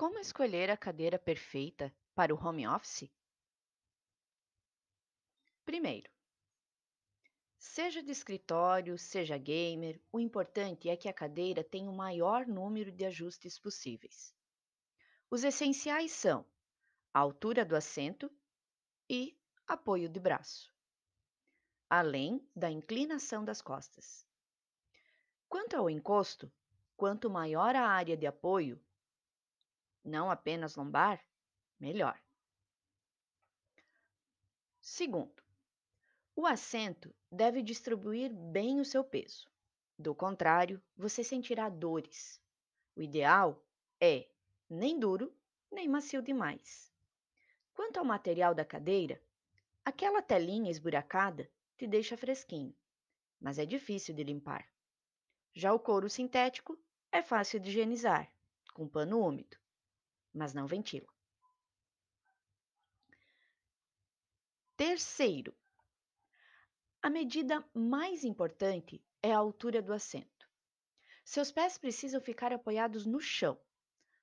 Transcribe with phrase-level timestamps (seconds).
[0.00, 3.12] Como escolher a cadeira perfeita para o home office?
[5.62, 6.10] Primeiro,
[7.58, 12.90] seja de escritório, seja gamer, o importante é que a cadeira tenha o maior número
[12.90, 14.34] de ajustes possíveis.
[15.30, 16.46] Os essenciais são
[17.12, 18.32] a altura do assento
[19.06, 19.38] e
[19.68, 20.74] apoio de braço,
[21.90, 24.26] além da inclinação das costas.
[25.46, 26.50] Quanto ao encosto,
[26.96, 28.82] quanto maior a área de apoio,
[30.04, 31.24] não apenas lombar,
[31.78, 32.20] melhor.
[34.80, 35.42] Segundo,
[36.34, 39.50] o assento deve distribuir bem o seu peso.
[39.98, 42.40] Do contrário, você sentirá dores.
[42.96, 43.62] O ideal
[44.00, 44.26] é
[44.68, 45.34] nem duro,
[45.70, 46.90] nem macio demais.
[47.74, 49.22] Quanto ao material da cadeira,
[49.84, 52.74] aquela telinha esburacada te deixa fresquinho,
[53.38, 54.66] mas é difícil de limpar.
[55.52, 56.78] Já o couro sintético
[57.12, 58.32] é fácil de higienizar,
[58.72, 59.59] com pano úmido,
[60.32, 61.08] mas não ventila.
[64.76, 65.54] Terceiro,
[67.02, 70.48] a medida mais importante é a altura do assento.
[71.24, 73.60] Seus pés precisam ficar apoiados no chão,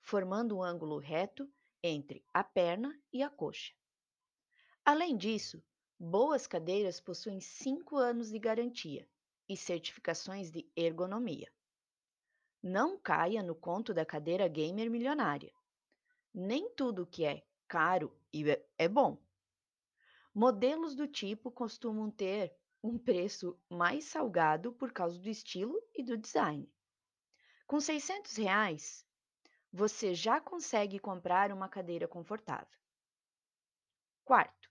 [0.00, 1.50] formando um ângulo reto
[1.82, 3.72] entre a perna e a coxa.
[4.84, 5.62] Além disso,
[5.98, 9.08] boas cadeiras possuem 5 anos de garantia
[9.48, 11.52] e certificações de ergonomia.
[12.62, 15.52] Não caia no conto da cadeira gamer milionária.
[16.34, 19.22] Nem tudo que é caro é, é bom.
[20.34, 26.16] Modelos do tipo costumam ter um preço mais salgado por causa do estilo e do
[26.16, 26.70] design.
[27.66, 29.06] Com 600 reais,
[29.72, 32.78] você já consegue comprar uma cadeira confortável.
[34.24, 34.70] Quarto,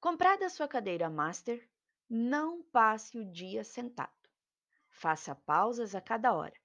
[0.00, 1.68] comprada a sua cadeira master,
[2.08, 4.12] não passe o dia sentado.
[4.90, 6.58] Faça pausas a cada hora.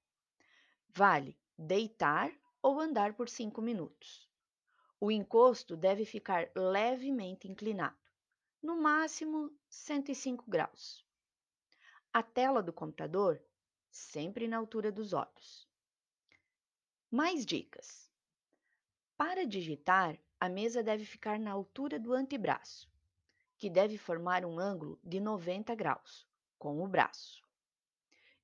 [0.89, 2.31] Vale deitar
[2.61, 4.29] ou andar por 5 minutos.
[4.99, 7.97] O encosto deve ficar levemente inclinado,
[8.61, 11.03] no máximo 105 graus.
[12.13, 13.41] A tela do computador
[13.89, 15.67] sempre na altura dos olhos.
[17.09, 18.09] Mais dicas.
[19.17, 22.89] Para digitar, a mesa deve ficar na altura do antebraço,
[23.57, 26.27] que deve formar um ângulo de 90 graus
[26.57, 27.43] com o braço.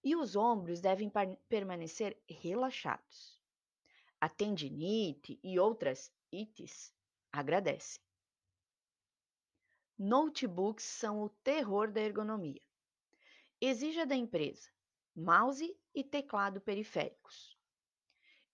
[0.03, 1.11] E os ombros devem
[1.49, 3.41] permanecer relaxados.
[4.19, 6.93] A tendinite e outras ites
[7.31, 8.01] agradecem.
[9.97, 12.61] Notebooks são o terror da ergonomia.
[13.59, 14.69] Exija da empresa
[15.15, 17.57] mouse e teclado periféricos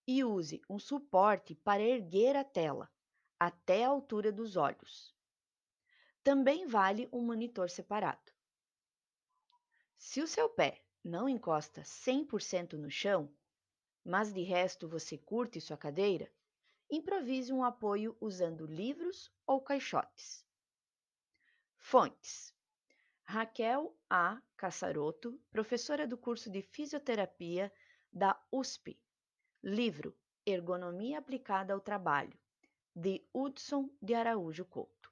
[0.06, 2.90] e use um suporte para erguer a tela
[3.38, 5.14] até a altura dos olhos.
[6.22, 8.32] Também vale um monitor separado.
[9.98, 13.30] Se o seu pé não encosta 100% no chão,
[14.04, 16.30] mas de resto você curte sua cadeira,
[16.90, 20.44] improvise um apoio usando livros ou caixotes.
[21.78, 22.54] Fontes:
[23.24, 24.42] Raquel A.
[24.56, 27.72] Cassaroto, professora do curso de fisioterapia
[28.12, 29.00] da USP,
[29.62, 30.16] Livro
[30.46, 32.38] Ergonomia Aplicada ao Trabalho,
[32.94, 35.10] de Hudson de Araújo Couto.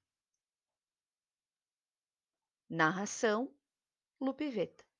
[2.69, 3.55] Narração:
[4.21, 4.92] Lupiveta.